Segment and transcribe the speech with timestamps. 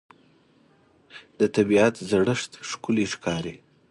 [1.39, 3.55] د طبیعت زړښت ښکلی ښکاري